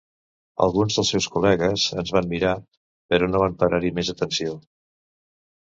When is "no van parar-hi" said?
3.35-3.95